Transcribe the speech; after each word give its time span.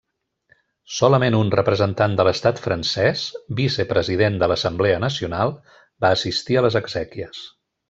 Solament 0.99 1.35
un 1.39 1.51
representant 1.55 2.15
de 2.19 2.25
l'estat 2.27 2.61
francès, 2.63 3.27
vicepresident 3.61 4.41
de 4.45 4.49
l'Assemblea 4.53 5.05
nacional, 5.05 5.55
va 6.07 6.13
assistir 6.19 6.59
a 6.59 6.67
les 6.69 6.81
exèquies. 6.85 7.45